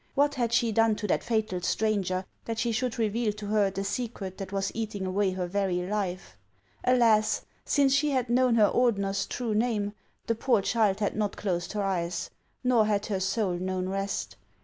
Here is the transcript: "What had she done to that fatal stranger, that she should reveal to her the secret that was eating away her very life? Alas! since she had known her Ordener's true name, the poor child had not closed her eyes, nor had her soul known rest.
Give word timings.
"What 0.15 0.33
had 0.33 0.51
she 0.51 0.71
done 0.71 0.95
to 0.95 1.05
that 1.05 1.23
fatal 1.23 1.61
stranger, 1.61 2.25
that 2.45 2.57
she 2.57 2.71
should 2.71 2.97
reveal 2.97 3.31
to 3.33 3.45
her 3.45 3.69
the 3.69 3.83
secret 3.83 4.39
that 4.39 4.51
was 4.51 4.71
eating 4.73 5.05
away 5.05 5.29
her 5.33 5.45
very 5.45 5.83
life? 5.87 6.35
Alas! 6.83 7.45
since 7.65 7.93
she 7.93 8.09
had 8.09 8.27
known 8.27 8.55
her 8.55 8.67
Ordener's 8.67 9.27
true 9.27 9.53
name, 9.53 9.93
the 10.25 10.33
poor 10.33 10.63
child 10.63 11.01
had 11.01 11.15
not 11.15 11.37
closed 11.37 11.73
her 11.73 11.83
eyes, 11.83 12.31
nor 12.63 12.87
had 12.87 13.05
her 13.05 13.19
soul 13.19 13.53
known 13.53 13.89
rest. 13.89 14.37